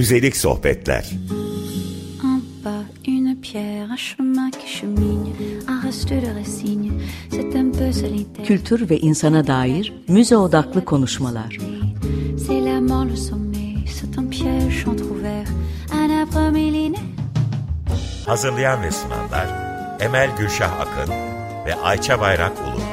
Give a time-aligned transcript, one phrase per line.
[0.00, 1.04] Müzelik sohbetler.
[2.24, 5.32] Un pas, une pierre, un chemin qui chemine,
[5.68, 6.92] un reste de racine,
[7.30, 8.46] c'est un peu solitaire.
[8.46, 11.58] Kültür ve insana dair müze odaklı konuşmalar.
[12.46, 15.48] C'est la mort, le sommet, c'est un piège entrouvert,
[15.92, 17.04] un arbre millénaire.
[18.26, 19.48] Hazırlayan ve sunanlar
[20.00, 21.14] Emel Gülşah Akın
[21.66, 22.89] ve Ayça Bayrak Ulu.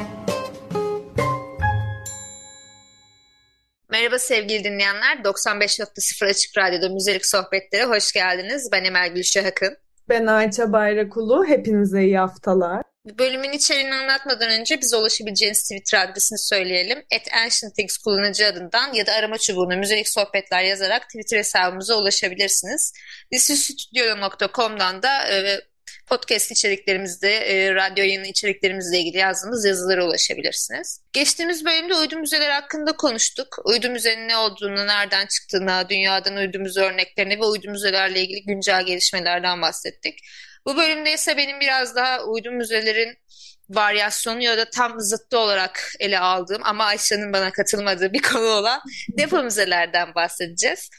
[4.27, 5.17] Sevgili dinleyenler.
[5.17, 8.69] 95.0 Açık Radyo'da Müzelik Sohbetlere hoş geldiniz.
[8.71, 9.77] Ben Emel Gülşah Akın.
[10.09, 11.45] Ben Ayça Bayrakulu.
[11.45, 12.81] Hepinize iyi haftalar.
[13.19, 16.97] Bölümün içeriğini anlatmadan önce bize ulaşabileceğiniz Twitter adresini söyleyelim.
[16.97, 22.93] At Ancient Things kullanıcı adından ya da arama çubuğuna müzelik sohbetler yazarak Twitter hesabımıza ulaşabilirsiniz.
[23.33, 25.61] Lisistüdyo.com'dan da e,
[26.07, 31.01] podcast içeriklerimizde, e, radyo yayını içeriklerimizle ilgili yazdığımız yazılara ulaşabilirsiniz.
[31.13, 33.57] Geçtiğimiz bölümde uydu müzeleri hakkında konuştuk.
[33.65, 38.85] Uydu müzenin ne olduğunu, nereden çıktığına, dünyadan uydu müze örneklerini ve uydu müzelerle ilgili güncel
[38.85, 40.19] gelişmelerden bahsettik.
[40.65, 43.17] Bu bölümde ise benim biraz daha uydu müzelerin
[43.69, 48.81] varyasyonu ya da tam zıttı olarak ele aldığım ama Ayşe'nin bana katılmadığı bir konu olan
[49.17, 50.89] depo müzelerden bahsedeceğiz.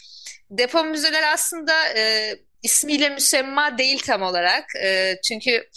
[0.50, 4.64] Depo müzeler aslında e, ismiyle müsemma değil tam olarak.
[4.83, 5.69] E, çünkü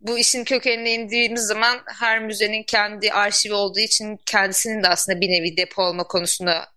[0.00, 5.28] bu işin kökenine indiğimiz zaman her müzenin kendi arşivi olduğu için kendisinin de aslında bir
[5.28, 6.68] nevi depo olma konusuna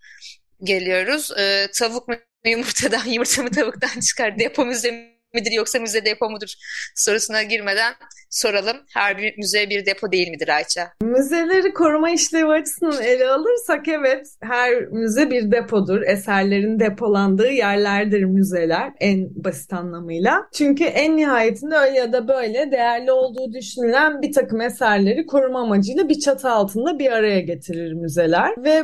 [0.64, 1.32] geliyoruz.
[1.38, 6.54] E, tavuk mu yumurtadan, yumurta mı tavuktan çıkar depo müze midir yoksa müze depo mudur
[6.96, 7.94] sorusuna girmeden
[8.30, 8.78] soralım.
[8.94, 10.90] Her bir müze bir depo değil midir Ayça?
[11.02, 16.02] Müzeleri koruma işlevi açısından ele alırsak evet her müze bir depodur.
[16.02, 20.48] Eserlerin depolandığı yerlerdir müzeler en basit anlamıyla.
[20.54, 26.10] Çünkü en nihayetinde öyle ya da böyle değerli olduğu düşünülen bir takım eserleri koruma amacıyla
[26.10, 28.54] bir çatı altında bir araya getirir müzeler.
[28.58, 28.84] Ve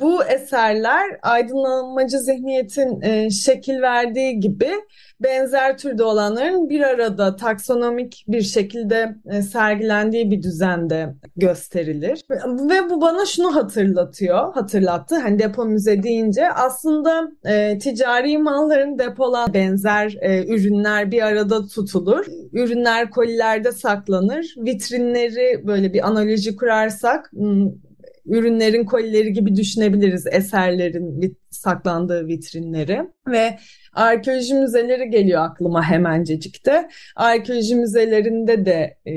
[0.00, 4.70] bu eserler aydınlanmacı zihniyetin e, şekil verdiği gibi
[5.20, 12.20] benzer türde olanların bir arada taksonomik bir şekilde e, sergilendiği bir düzende gösterilir.
[12.70, 15.16] Ve bu bana şunu hatırlatıyor, hatırlattı.
[15.18, 22.26] Hani depo müze deyince aslında e, ticari malların depolan benzer e, ürünler bir arada tutulur.
[22.52, 24.54] Ürünler kolilerde saklanır.
[24.58, 27.30] Vitrinleri böyle bir analoji kurarsak
[28.26, 33.58] ürünlerin kolileri gibi düşünebiliriz eserlerin saklandığı vitrinleri ve
[33.92, 36.88] arkeoloji müzeleri geliyor aklıma hemencecikte.
[37.16, 39.14] Arkeoloji müzelerinde de e,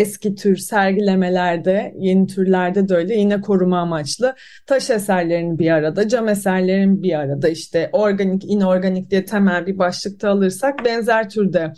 [0.00, 4.34] eski tür sergilemelerde, yeni türlerde de öyle yine koruma amaçlı
[4.66, 10.30] taş eserlerini bir arada, cam eserlerin bir arada işte organik, inorganik diye temel bir başlıkta
[10.30, 11.72] alırsak benzer türde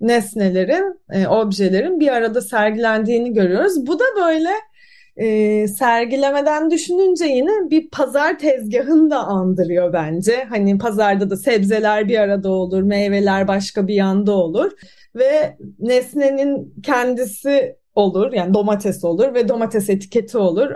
[0.00, 3.86] nesnelerin, e, objelerin bir arada sergilendiğini görüyoruz.
[3.86, 4.50] Bu da böyle
[5.20, 10.44] e, sergilemeden düşününce yine bir pazar tezgahını da andırıyor bence.
[10.48, 14.72] Hani pazarda da sebzeler bir arada olur, meyveler başka bir yanda olur
[15.14, 18.32] ve nesnenin kendisi olur.
[18.32, 20.70] Yani domates olur ve domates etiketi olur.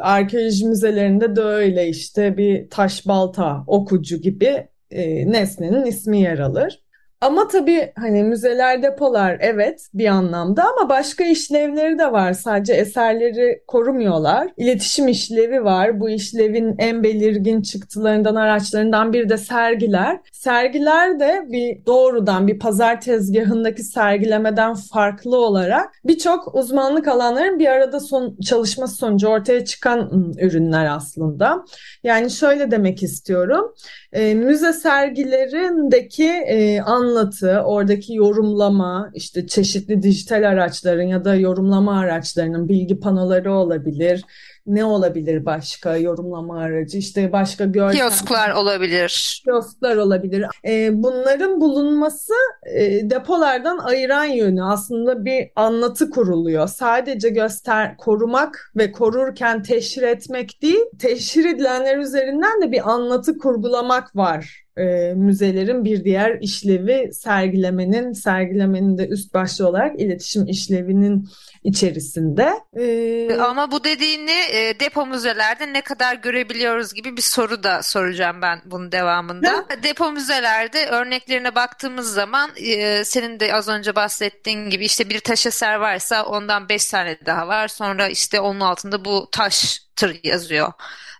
[0.00, 6.82] Arkeoloji müzelerinde de öyle işte bir taş balta, okucu gibi e, nesnenin ismi yer alır.
[7.20, 12.32] Ama tabii hani müzeler depolar evet bir anlamda ama başka işlevleri de var.
[12.32, 14.48] Sadece eserleri korumuyorlar.
[14.56, 16.00] İletişim işlevi var.
[16.00, 20.20] Bu işlevin en belirgin çıktılarından, araçlarından biri de sergiler.
[20.32, 28.00] Sergiler de bir doğrudan bir pazar tezgahındaki sergilemeden farklı olarak birçok uzmanlık alanların bir arada
[28.00, 31.64] son, çalışması sonucu ortaya çıkan ürünler aslında.
[32.02, 33.74] Yani şöyle demek istiyorum.
[34.12, 42.68] E, müze sergilerindeki e, anlatı, oradaki yorumlama, işte çeşitli dijital araçların ya da yorumlama araçlarının
[42.68, 44.24] bilgi panoları olabilir,
[44.66, 46.98] ne olabilir başka yorumlama aracı?
[46.98, 47.98] İşte başka görsel...
[47.98, 49.42] Kiosklar olabilir.
[49.44, 50.46] Kiosklar olabilir.
[50.64, 52.32] E, bunların bulunması
[52.74, 56.68] e, depolardan ayıran yönü aslında bir anlatı kuruluyor.
[56.68, 64.16] Sadece göster, korumak ve korurken teşhir etmek değil, teşhir edilenler üzerinden de bir anlatı kurgulamak
[64.16, 71.28] var e, müzelerin bir diğer işlevi sergilemenin, sergilemenin de üst başlı olarak iletişim işlevinin
[71.64, 72.52] içerisinde.
[72.78, 78.42] Ee, Ama bu dediğini e, depo müzelerde ne kadar görebiliyoruz gibi bir soru da soracağım
[78.42, 79.52] ben bunun devamında.
[79.52, 79.82] Hı?
[79.82, 85.46] Depo müzelerde örneklerine baktığımız zaman e, senin de az önce bahsettiğin gibi işte bir taş
[85.46, 87.68] eser varsa ondan beş tane daha var.
[87.68, 90.72] Sonra işte onun altında bu taştır yazıyor.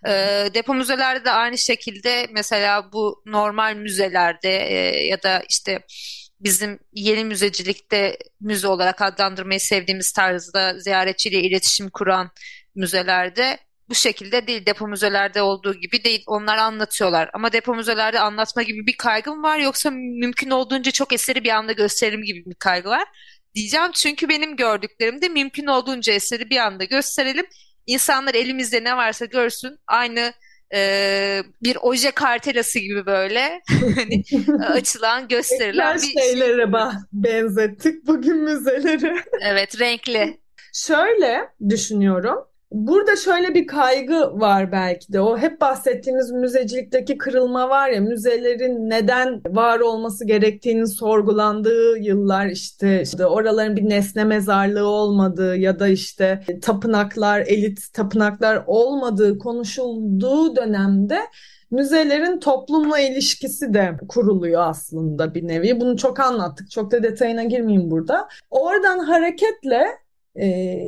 [0.07, 0.11] E,
[0.53, 5.79] depo müzelerde de aynı şekilde mesela bu normal müzelerde e, ya da işte
[6.39, 12.31] bizim yeni müzecilikte müze olarak adlandırmayı sevdiğimiz tarzda ziyaretçiyle iletişim kuran
[12.75, 13.59] müzelerde
[13.89, 14.65] bu şekilde değil.
[14.65, 16.23] Depo müzelerde olduğu gibi değil.
[16.27, 17.29] Onlar anlatıyorlar.
[17.33, 21.71] Ama depo müzelerde anlatma gibi bir kaygım var yoksa mümkün olduğunca çok eseri bir anda
[21.71, 23.03] gösterelim gibi bir kaygı var.
[23.55, 27.45] Diyeceğim çünkü benim gördüklerimde mümkün olduğunca eseri bir anda gösterelim.
[27.89, 29.79] İnsanlar elimizde ne varsa görsün.
[29.87, 30.33] Aynı
[30.73, 33.61] e, bir oje kartelası gibi böyle
[33.95, 34.23] hani
[34.65, 36.23] açılan gösterilen bir şey.
[36.23, 39.15] şeylere bah benzettik bugün müzeleri.
[39.41, 40.39] Evet renkli.
[40.73, 42.48] Şöyle düşünüyorum.
[42.71, 45.21] Burada şöyle bir kaygı var belki de.
[45.21, 53.01] O hep bahsettiğimiz müzecilikteki kırılma var ya, müzelerin neden var olması gerektiğini sorgulandığı yıllar işte,
[53.01, 61.19] işte oraların bir nesne mezarlığı olmadığı ya da işte tapınaklar, elit tapınaklar olmadığı konuşulduğu dönemde
[61.71, 65.81] müzelerin toplumla ilişkisi de kuruluyor aslında bir nevi.
[65.81, 66.71] Bunu çok anlattık.
[66.71, 68.27] Çok da detayına girmeyeyim burada.
[68.49, 69.85] Oradan hareketle
[70.35, 70.79] e,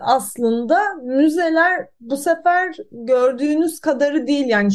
[0.00, 4.68] aslında müzeler bu sefer gördüğünüz kadarı değil yani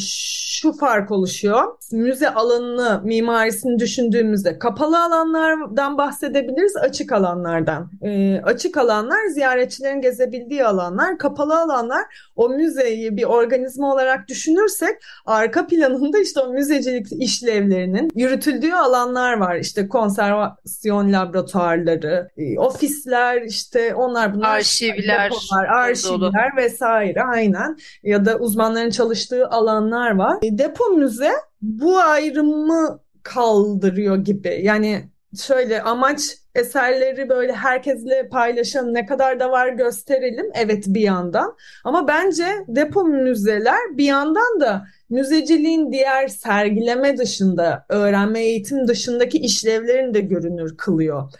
[0.63, 1.77] şu fark oluşuyor.
[1.91, 7.91] Müze alanını, mimarisini düşündüğümüzde kapalı alanlardan bahsedebiliriz, açık alanlardan.
[8.01, 12.03] E, açık alanlar ziyaretçilerin gezebildiği alanlar, kapalı alanlar
[12.35, 14.95] o müzeyi bir organizma olarak düşünürsek
[15.25, 19.55] arka planında işte o müzecilik işlevlerinin yürütüldüğü alanlar var.
[19.55, 28.39] İşte konservasyon laboratuvarları, e, ofisler, işte onlar bunlar arşivler, depolar, arşivler vesaire aynen ya da
[28.39, 30.37] uzmanların çalıştığı alanlar var.
[30.41, 31.31] E, depo müze
[31.61, 34.59] bu ayrımı kaldırıyor gibi.
[34.61, 35.09] Yani
[35.41, 36.21] şöyle amaç
[36.55, 43.03] eserleri böyle herkesle paylaşalım ne kadar da var gösterelim evet bir yandan ama bence depo
[43.03, 51.31] müzeler bir yandan da müzeciliğin diğer sergileme dışında öğrenme eğitim dışındaki işlevlerini de görünür kılıyor.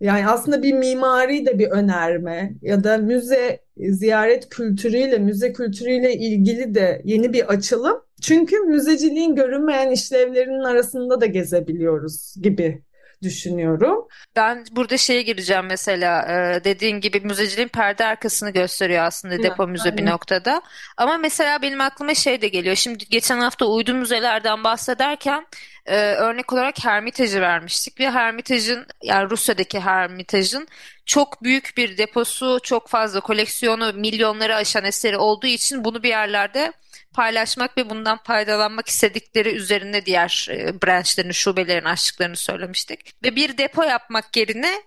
[0.00, 6.74] Yani aslında bir mimari de bir önerme ya da müze ziyaret kültürüyle, müze kültürüyle ilgili
[6.74, 8.00] de yeni bir açılım.
[8.22, 12.82] Çünkü müzeciliğin görünmeyen işlevlerinin arasında da gezebiliyoruz gibi
[13.24, 14.08] düşünüyorum.
[14.36, 19.84] Ben burada şeye gireceğim mesela e, dediğin gibi müzeciliğin perde arkasını gösteriyor aslında depo müze
[19.84, 19.98] aynen.
[19.98, 20.62] bir noktada.
[20.96, 22.76] Ama mesela benim aklıma şey de geliyor.
[22.76, 25.46] Şimdi geçen hafta uydu müzelerden bahsederken
[25.86, 30.68] e, örnek olarak Hermitage'ı vermiştik ve Hermitage'ın yani Rusya'daki Hermitage'ın
[31.06, 36.72] çok büyük bir deposu, çok fazla koleksiyonu, milyonları aşan eseri olduğu için bunu bir yerlerde
[37.14, 43.24] paylaşmak ve bundan faydalanmak istedikleri üzerine diğer e, branchlerini, şubelerin açtıklarını söylemiştik.
[43.24, 44.82] Ve bir depo yapmak yerine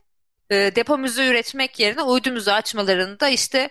[0.49, 3.69] e, depo müze üretmek yerine uydu müze açmalarında işte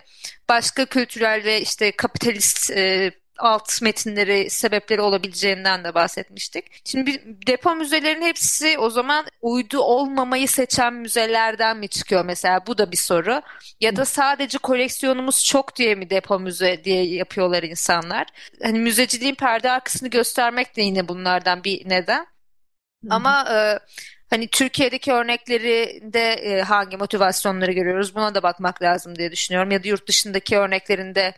[0.48, 6.64] başka kültürel ve işte kapitalist e, alt metinleri, sebepleri olabileceğinden de bahsetmiştik.
[6.84, 12.66] Şimdi depo müzelerin hepsi o zaman uydu olmamayı seçen müzelerden mi çıkıyor mesela?
[12.66, 13.42] Bu da bir soru.
[13.80, 18.26] Ya da sadece koleksiyonumuz çok diye mi depo müze diye yapıyorlar insanlar?
[18.62, 22.26] Hani müzeciliğin perde arkasını göstermek de yine bunlardan bir neden.
[23.10, 23.78] Ama e,
[24.30, 29.70] hani Türkiye'deki örneklerinde e, hangi motivasyonları görüyoruz buna da bakmak lazım diye düşünüyorum.
[29.70, 31.34] Ya da yurt dışındaki örneklerinde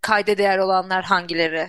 [0.00, 1.66] kayda değer olanlar hangileri?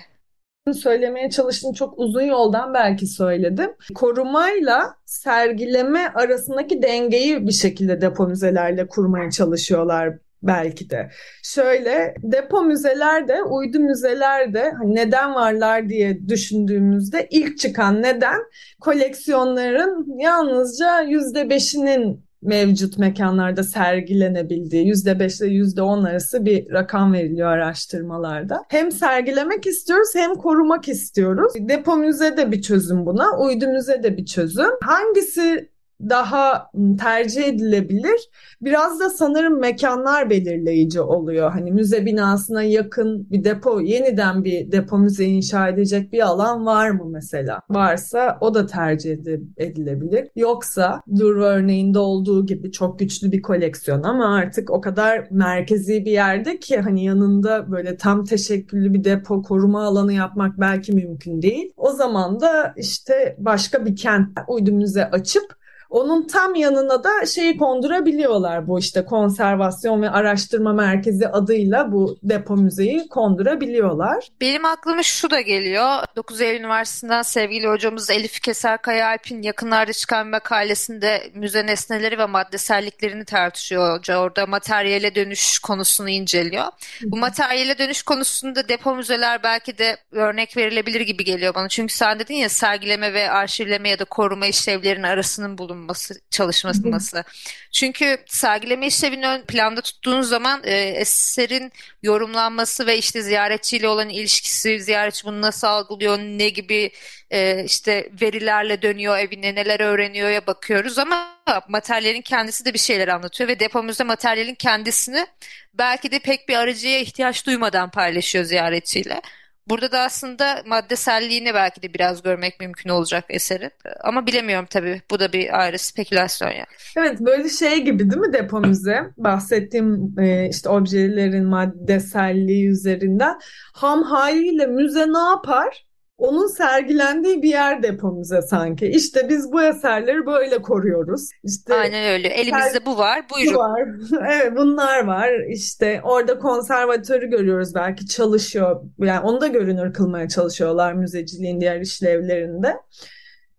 [0.73, 3.71] Söylemeye çalıştığım çok uzun yoldan belki söyledim.
[3.95, 11.09] Korumayla sergileme arasındaki dengeyi bir şekilde depo müzelerle kurmaya çalışıyorlar belki de.
[11.43, 18.39] Şöyle depo müzelerde, uydu müzelerde hani neden varlar diye düşündüğümüzde ilk çıkan neden
[18.81, 27.13] koleksiyonların yalnızca yüzde beşinin mevcut mekanlarda sergilenebildiği yüzde beş ile yüzde on arası bir rakam
[27.13, 28.63] veriliyor araştırmalarda.
[28.69, 31.53] Hem sergilemek istiyoruz hem korumak istiyoruz.
[31.59, 34.71] Depo müze de bir çözüm buna, uydu müze de bir çözüm.
[34.81, 35.69] Hangisi
[36.01, 38.29] daha tercih edilebilir.
[38.61, 41.51] Biraz da sanırım mekanlar belirleyici oluyor.
[41.51, 46.89] Hani müze binasına yakın bir depo, yeniden bir depo müze inşa edecek bir alan var
[46.89, 47.61] mı mesela?
[47.69, 49.11] Varsa o da tercih
[49.57, 50.27] edilebilir.
[50.35, 56.11] Yoksa Dur örneğinde olduğu gibi çok güçlü bir koleksiyon ama artık o kadar merkezi bir
[56.11, 61.73] yerde ki hani yanında böyle tam teşekküllü bir depo koruma alanı yapmak belki mümkün değil.
[61.77, 65.58] O zaman da işte başka bir kent uydu müze açıp
[65.89, 72.57] onun tam yanına da şeyi kondurabiliyorlar bu işte konservasyon ve araştırma merkezi adıyla bu depo
[72.57, 74.27] müzeyi kondurabiliyorlar.
[74.41, 76.03] Benim aklıma şu da geliyor.
[76.15, 82.25] 9 Eylül Üniversitesi'nden sevgili hocamız Elif Keser Kaya Alp'in yakınlarda çıkan makalesinde müze nesneleri ve
[82.25, 84.19] maddeselliklerini tartışıyor hoca.
[84.19, 86.65] Orada materyale dönüş konusunu inceliyor.
[87.03, 91.69] Bu materyale dönüş konusunda depo müzeler belki de örnek verilebilir gibi geliyor bana.
[91.69, 97.23] Çünkü sen dedin ya sergileme ve arşivleme ya da koruma işlevlerinin arasının bulunması alınması çalışması.
[97.71, 101.71] Çünkü sergileme işlevini ön planda tuttuğun zaman e, eserin
[102.03, 106.91] yorumlanması ve işte ziyaretçiyle olan ilişkisi, ziyaretçi bunu nasıl algılıyor, ne gibi
[107.31, 113.07] e, işte verilerle dönüyor evine, neler öğreniyor ya bakıyoruz ama materyalin kendisi de bir şeyler
[113.07, 115.27] anlatıyor ve depo müze materyalin kendisini
[115.73, 119.21] belki de pek bir aracıya ihtiyaç duymadan paylaşıyor ziyaretçiyle.
[119.69, 123.71] Burada da aslında maddeselliğini belki de biraz görmek mümkün olacak eserin.
[124.03, 125.01] Ama bilemiyorum tabii.
[125.11, 126.65] Bu da bir ayrı spekülasyon yani.
[126.97, 129.03] Evet böyle şey gibi değil mi depo müze?
[129.17, 133.39] Bahsettiğim e, işte objelerin maddeselliği üzerinden.
[133.73, 135.88] Ham haliyle müze ne yapar?
[136.19, 138.87] Onun sergilendiği bir yer depo müze sanki.
[138.87, 141.29] İşte biz bu eserleri böyle koruyoruz.
[141.43, 142.27] İşte Aynen öyle.
[142.27, 143.25] Elimizde bu var.
[143.35, 143.55] Buyurun.
[143.55, 143.87] Bu var.
[144.31, 145.29] evet bunlar var.
[145.49, 148.81] İşte orada konservatörü görüyoruz belki çalışıyor.
[148.99, 152.77] Yani onu da görünür kılmaya çalışıyorlar müzeciliğin diğer işlevlerinde.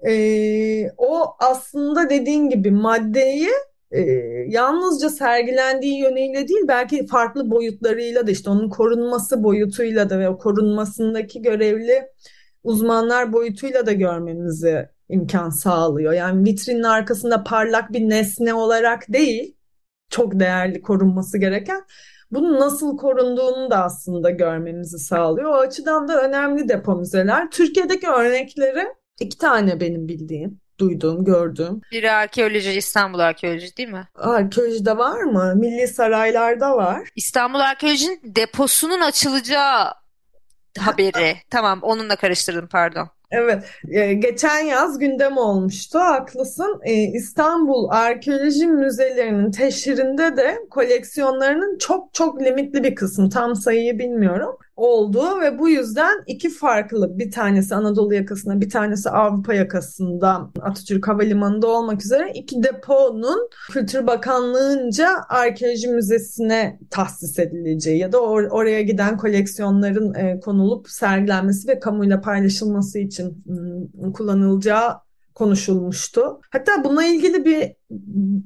[0.08, 3.50] Ee, o aslında dediğin gibi maddeyi
[3.90, 4.00] e,
[4.48, 10.38] yalnızca sergilendiği yönüyle değil belki farklı boyutlarıyla da işte onun korunması boyutuyla da ve o
[10.38, 12.08] korunmasındaki görevli
[12.64, 16.12] uzmanlar boyutuyla da görmemizi imkan sağlıyor.
[16.12, 19.56] Yani vitrinin arkasında parlak bir nesne olarak değil,
[20.10, 21.84] çok değerli korunması gereken
[22.30, 25.50] bunun nasıl korunduğunu da aslında görmemizi sağlıyor.
[25.50, 27.50] O açıdan da önemli depo müzeler.
[27.50, 28.86] Türkiye'deki örnekleri
[29.20, 31.80] iki tane benim bildiğim, duyduğum, gördüğüm.
[31.92, 34.08] Biri arkeoloji, İstanbul arkeoloji değil mi?
[34.14, 35.52] Arkeolojide var mı?
[35.56, 37.08] Milli saraylarda var.
[37.16, 40.00] İstanbul arkeolojinin deposunun açılacağı
[40.78, 41.36] haberi.
[41.50, 43.08] tamam onunla karıştırdım pardon.
[43.32, 45.98] Evet, e, geçen yaz gündem olmuştu.
[45.98, 46.80] Haklısın.
[46.84, 54.56] E, İstanbul Arkeoloji Müzelerinin teşhirinde de koleksiyonlarının çok çok limitli bir kısmı, tam sayıyı bilmiyorum,
[54.80, 61.08] olduğu ve bu yüzden iki farklı, bir tanesi Anadolu yakasında, bir tanesi Avrupa yakasında Atatürk
[61.08, 68.82] Havalimanı'nda olmak üzere iki deponun Kültür Bakanlığı'nca Arkeoloji Müzesi'ne tahsis edileceği ya da or- oraya
[68.82, 74.92] giden koleksiyonların e, konulup sergilenmesi ve kamuyla paylaşılması için ıı, kullanılacağı
[75.34, 76.40] konuşulmuştu.
[76.50, 77.72] Hatta buna ilgili bir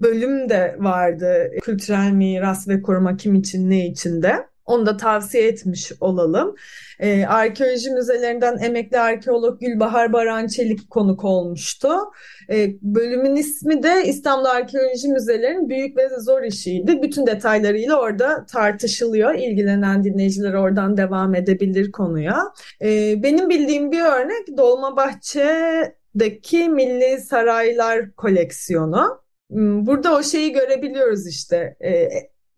[0.03, 1.50] bölüm de vardı.
[1.62, 4.54] Kültürel miras ve koruma kim için ne için de.
[4.66, 6.54] Onu da tavsiye etmiş olalım.
[7.00, 11.88] Ee, arkeoloji müzelerinden emekli arkeolog Gülbahar Baran Çelik konuk olmuştu.
[12.50, 17.02] Ee, bölümün ismi de İstanbul Arkeoloji Müzelerinin büyük ve zor işiydi.
[17.02, 19.35] Bütün detaylarıyla orada tartışılıyor.
[19.35, 22.52] İlgilenen dinleyiciler oradan devam edebilir konuya.
[22.83, 29.25] Ee, benim bildiğim bir örnek Dolmabahçe'deki Milli Saraylar koleksiyonu.
[29.50, 31.76] Hmm, burada o şeyi görebiliyoruz işte.
[31.85, 32.09] Ee,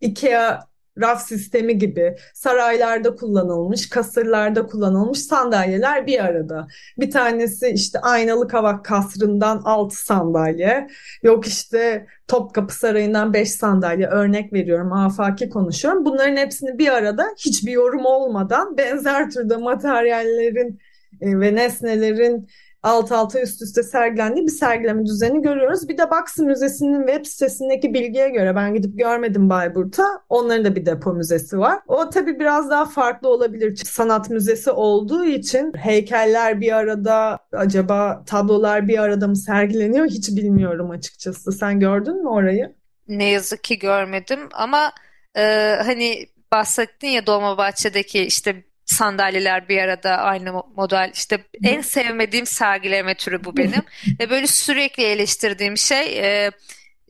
[0.01, 0.67] IKEA
[1.01, 6.67] raf sistemi gibi saraylarda kullanılmış, kasırlarda kullanılmış sandalyeler bir arada.
[6.97, 10.87] Bir tanesi işte Aynalı Kavak Kasrı'ndan 6 sandalye.
[11.23, 14.93] Yok işte Topkapı Sarayı'ndan 5 sandalye örnek veriyorum.
[14.93, 16.05] Afaki konuşuyorum.
[16.05, 20.79] Bunların hepsini bir arada hiçbir yorum olmadan benzer türde materyallerin
[21.21, 22.47] e, ve nesnelerin
[22.83, 25.89] alt alta üst üste sergilendiği bir sergileme düzeni görüyoruz.
[25.89, 30.21] Bir de Baksı Müzesi'nin web sitesindeki bilgiye göre ben gidip görmedim Bayburt'a.
[30.29, 31.79] Onların da bir depo müzesi var.
[31.87, 33.75] O tabii biraz daha farklı olabilir.
[33.75, 40.89] Sanat müzesi olduğu için heykeller bir arada acaba tablolar bir arada mı sergileniyor hiç bilmiyorum
[40.89, 41.51] açıkçası.
[41.51, 42.75] Sen gördün mü orayı?
[43.07, 44.91] Ne yazık ki görmedim ama
[45.35, 45.41] e,
[45.85, 48.63] hani bahsettin ya Dolmabahçe'deki işte
[48.97, 51.11] sandalyeler bir arada aynı model.
[51.13, 53.81] İşte en sevmediğim sergileme türü bu benim.
[54.19, 56.51] Ve böyle sürekli eleştirdiğim şey e,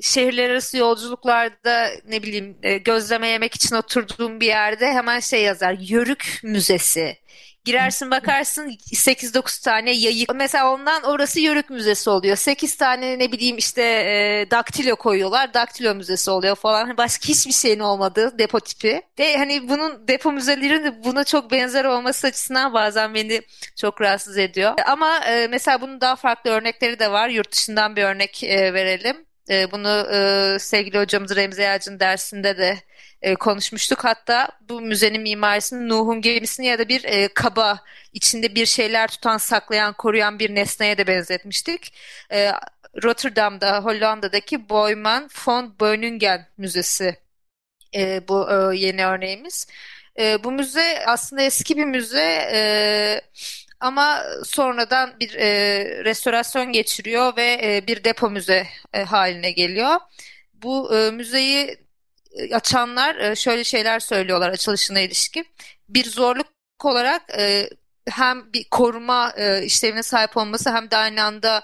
[0.01, 5.77] şehirler arası yolculuklarda ne bileyim e, gözleme yemek için oturduğum bir yerde hemen şey yazar.
[5.79, 7.17] Yörük Müzesi.
[7.67, 10.35] Girersin bakarsın 8-9 tane yayık.
[10.35, 12.35] Mesela ondan orası Yörük Müzesi oluyor.
[12.35, 15.53] 8 tane ne bileyim işte e, daktilo koyuyorlar.
[15.53, 16.85] Daktilo Müzesi oluyor falan.
[16.85, 19.01] Hani başka hiçbir şeyin olmadığı depo tipi.
[19.19, 23.41] Ve hani bunun depo müzelerinin buna çok benzer olması açısından bazen beni
[23.75, 24.73] çok rahatsız ediyor.
[24.87, 27.29] Ama e, mesela bunun daha farklı örnekleri de var.
[27.29, 29.25] Yurt dışından bir örnek e, verelim.
[29.49, 32.77] E, bunu e, sevgili hocamız Remzi Yağcı'nın dersinde de
[33.21, 34.03] e, konuşmuştuk.
[34.05, 37.79] Hatta bu müzenin mimarisini Nuh'un gemisini ya da bir e, kaba
[38.13, 41.93] içinde bir şeyler tutan, saklayan, koruyan bir nesneye de benzetmiştik.
[42.31, 42.51] E,
[43.03, 47.17] Rotterdam'da, Hollanda'daki Boyman von Beuningen Müzesi
[47.95, 49.67] e, bu e, yeni örneğimiz.
[50.19, 53.21] E, bu müze aslında eski bir müze e,
[53.79, 55.49] ama sonradan bir e,
[56.05, 59.95] restorasyon geçiriyor ve e, bir depo müze e, haline geliyor.
[60.53, 61.86] Bu e, müzeyi
[62.53, 65.47] açanlar e, şöyle şeyler söylüyorlar açılışına ilişkin.
[65.89, 66.47] Bir zorluk
[66.83, 67.69] olarak e,
[68.09, 69.31] hem bir koruma
[69.63, 71.63] işlevine sahip olması hem de aynı anda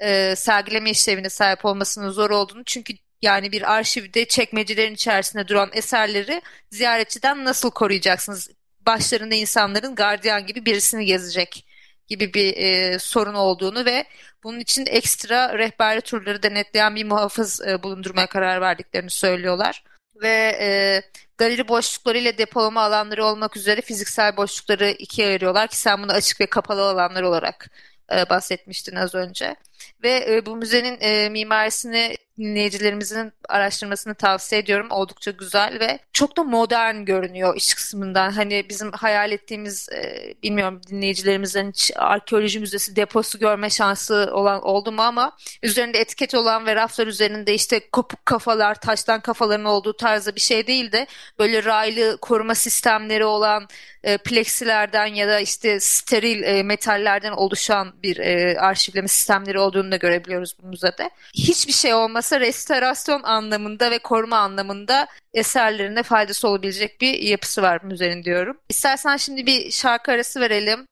[0.00, 6.42] e, sergileme işlevine sahip olmasının zor olduğunu çünkü yani bir arşivde çekmecelerin içerisinde duran eserleri
[6.70, 8.50] ziyaretçiden nasıl koruyacaksınız?
[8.86, 11.66] Başlarında insanların gardiyan gibi birisini gezecek
[12.06, 14.04] gibi bir e, sorun olduğunu ve
[14.44, 19.84] bunun için ekstra rehberli turları denetleyen bir muhafız e, bulundurmaya karar verdiklerini söylüyorlar.
[20.22, 20.28] Ve
[20.60, 21.02] e,
[21.38, 26.40] galeri boşlukları ile depolama alanları olmak üzere fiziksel boşlukları ikiye ayırıyorlar ki sen bunu açık
[26.40, 27.70] ve kapalı alanlar olarak
[28.12, 29.56] e, bahsetmiştin az önce.
[30.02, 34.86] Ve e, bu müzenin e, mimarisini dinleyicilerimizin araştırmasını tavsiye ediyorum.
[34.90, 38.30] Oldukça güzel ve çok da modern görünüyor iç kısmından.
[38.30, 44.92] Hani bizim hayal ettiğimiz e, bilmiyorum dinleyicilerimizin hiç arkeoloji müzesi deposu görme şansı olan oldu
[44.92, 50.34] mu ama üzerinde etiket olan ve raflar üzerinde işte kopuk kafalar, taştan kafaların olduğu tarzda
[50.34, 51.06] bir şey değil de
[51.38, 53.68] böyle raylı koruma sistemleri olan
[54.04, 59.96] e, pleksilerden ya da işte steril e, metallerden oluşan bir e, arşivleme sistemleri olduğunu da
[59.96, 61.10] görebiliyoruz bu müzede.
[61.34, 68.24] Hiçbir şey olmasa restorasyon anlamında ve koruma anlamında eserlerine faydası olabilecek bir yapısı var müzenin
[68.24, 68.56] diyorum.
[68.68, 70.86] İstersen şimdi bir şarkı arası verelim.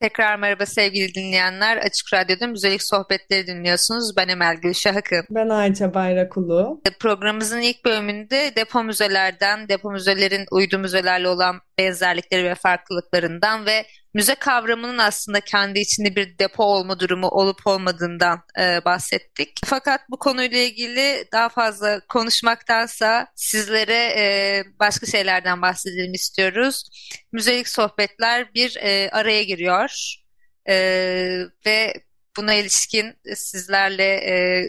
[0.00, 1.76] Tekrar merhaba sevgili dinleyenler.
[1.76, 4.16] Açık Radyo'da müzelik sohbetleri dinliyorsunuz.
[4.16, 5.24] Ben Emel Gülşah Akın.
[5.30, 6.80] Ben Ayça Bayrakulu.
[7.00, 14.34] Programımızın ilk bölümünde depo müzelerden, depo müzelerin uydu müzelerle olan benzerlikleri ve farklılıklarından ve müze
[14.34, 19.60] kavramının aslında kendi içinde bir depo olma durumu olup olmadığından e, bahsettik.
[19.64, 26.84] Fakat bu konuyla ilgili daha fazla konuşmaktansa sizlere e, başka şeylerden bahsedelim istiyoruz.
[27.32, 30.16] Müzelik sohbetler bir e, araya giriyor
[30.68, 30.74] e,
[31.66, 31.94] ve
[32.36, 34.64] buna ilişkin sizlerle e,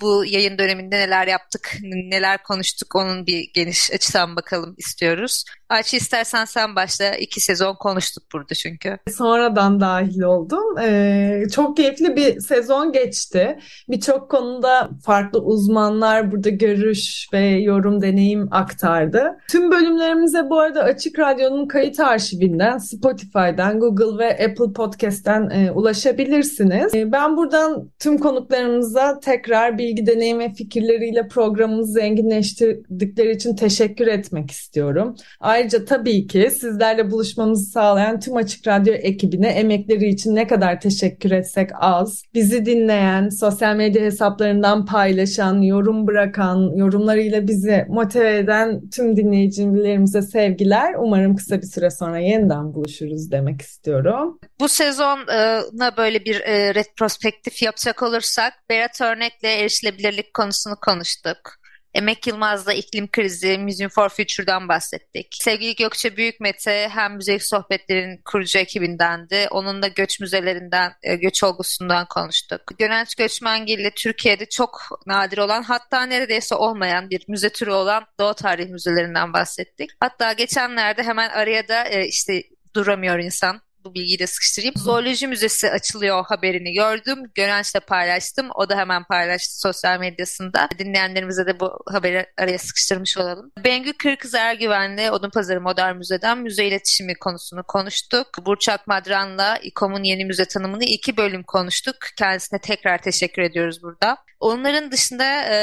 [0.00, 5.44] bu yayın döneminde neler yaptık, neler konuştuk onun bir geniş açıdan bakalım istiyoruz.
[5.70, 7.10] Ayşe istersen sen başla.
[7.10, 8.98] İki sezon konuştuk burada çünkü.
[9.16, 10.78] Sonradan dahil oldum.
[10.78, 13.58] Ee, çok keyifli bir sezon geçti.
[13.88, 19.38] Birçok konuda farklı uzmanlar burada görüş ve yorum deneyim aktardı.
[19.50, 26.94] Tüm bölümlerimize bu arada Açık Radyo'nun kayıt arşivinden, Spotify'dan, Google ve Apple Podcast'ten e, ulaşabilirsiniz.
[26.94, 34.50] E, ben buradan tüm konuklarımıza tekrar bilgi, deneyim ve fikirleriyle programımızı zenginleştirdikleri için teşekkür etmek
[34.50, 35.16] istiyorum.
[35.40, 40.80] Ayrıca Ayrıca tabii ki sizlerle buluşmamızı sağlayan tüm Açık Radyo ekibine emekleri için ne kadar
[40.80, 42.22] teşekkür etsek az.
[42.34, 50.94] Bizi dinleyen, sosyal medya hesaplarından paylaşan, yorum bırakan, yorumlarıyla bizi motive eden tüm dinleyicilerimize sevgiler.
[50.98, 54.38] Umarım kısa bir süre sonra yeniden buluşuruz demek istiyorum.
[54.60, 61.59] Bu sezona böyle bir e, retrospektif yapacak olursak Berat Örnek'le erişilebilirlik konusunu konuştuk.
[61.94, 65.26] Emek Yılmaz'la iklim krizi, Museum for Future'dan bahsettik.
[65.40, 69.46] Sevgili Gökçe Büyükmete hem müzik sohbetlerin kurucu ekibindendi.
[69.50, 72.60] Onun da göç müzelerinden, e, göç olgusundan konuştuk.
[72.78, 78.34] Gönenç Göçmengil ile Türkiye'de çok nadir olan hatta neredeyse olmayan bir müze türü olan Doğu
[78.34, 79.90] Tarih Müzelerinden bahsettik.
[80.00, 82.42] Hatta geçenlerde hemen araya da e, işte
[82.74, 84.74] duramıyor insan bu bilgiyi de sıkıştırayım.
[84.76, 87.18] Zooloji Müzesi açılıyor haberini gördüm.
[87.34, 88.48] Görenç'le paylaştım.
[88.54, 90.68] O da hemen paylaştı sosyal medyasında.
[90.78, 93.52] Dinleyenlerimize de bu haberi araya sıkıştırmış olalım.
[93.64, 98.26] Bengü Kırkız Ergüven'le Odunpazarı Modern Müze'den müze iletişimi konusunu konuştuk.
[98.46, 101.96] Burçak Madran'la İKOM'un yeni müze tanımını iki bölüm konuştuk.
[102.18, 104.16] Kendisine tekrar teşekkür ediyoruz burada.
[104.40, 105.56] Onların dışında e,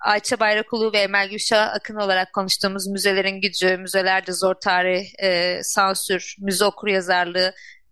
[0.00, 6.36] Ayça Bayrakulu ve Emel Gülşah Akın olarak konuştuğumuz müzelerin gücü, müzelerde zor tarih, e, sansür,
[6.38, 7.41] müze okur yazarlığı,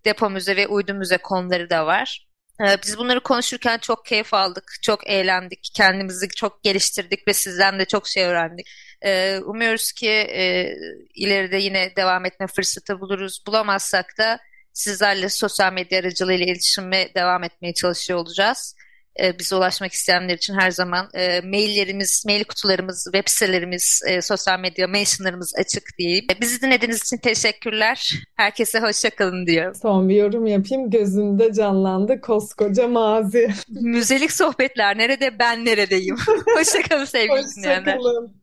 [0.04, 2.26] depo müze ve uydu müze konuları da var.
[2.60, 7.84] E, biz bunları konuşurken çok keyif aldık, çok eğlendik, kendimizi çok geliştirdik ve sizden de
[7.84, 8.66] çok şey öğrendik.
[9.04, 10.74] E, umuyoruz ki e,
[11.14, 13.42] ileride yine devam etme fırsatı buluruz.
[13.46, 14.38] Bulamazsak da
[14.72, 18.74] sizlerle sosyal medya aracılığıyla iletişime devam etmeye çalışıyor olacağız
[19.23, 24.61] e, bize ulaşmak isteyenler için her zaman e, maillerimiz, mail kutularımız, web sitelerimiz, e, sosyal
[24.61, 26.25] medya mentionlarımız açık diyeyim.
[26.33, 28.12] E, bizi dinlediğiniz için teşekkürler.
[28.37, 29.75] Herkese hoşçakalın diyorum.
[29.83, 30.90] Son bir yorum yapayım.
[30.90, 33.51] Gözümde canlandı koskoca mazi.
[33.68, 36.16] Müzelik sohbetler nerede ben neredeyim?
[36.57, 37.96] hoşçakalın sevgili dinleyenler.
[37.96, 38.39] Hoşçakalın.